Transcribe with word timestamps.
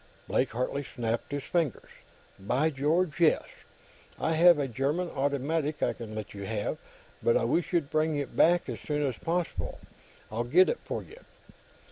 Blake 0.27 0.49
Hartley 0.49 0.83
snapped 0.83 1.31
his 1.31 1.43
fingers. 1.43 1.91
"By 2.39 2.71
George, 2.71 3.19
yes! 3.19 3.43
I 4.19 4.33
have 4.33 4.57
a 4.57 4.67
German 4.67 5.11
automatic 5.11 5.83
I 5.83 5.93
can 5.93 6.15
let 6.15 6.33
you 6.33 6.43
have, 6.45 6.79
but 7.21 7.37
I 7.37 7.43
wish 7.43 7.71
you'd 7.71 7.91
bring 7.91 8.17
it 8.17 8.35
back 8.35 8.67
as 8.67 8.79
soon 8.79 9.05
as 9.05 9.19
possible. 9.19 9.77
I'll 10.31 10.43
get 10.45 10.69
it 10.69 10.79
for 10.79 11.03
you." 11.03 11.19